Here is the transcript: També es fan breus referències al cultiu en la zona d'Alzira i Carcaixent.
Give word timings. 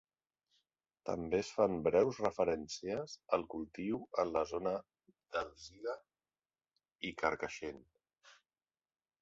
També 1.09 1.37
es 1.43 1.49
fan 1.57 1.75
breus 1.87 2.21
referències 2.23 3.13
al 3.37 3.45
cultiu 3.55 4.01
en 4.25 4.33
la 4.39 4.43
zona 4.53 4.73
d'Alzira 5.37 5.97
i 7.11 7.17
Carcaixent. 7.25 7.87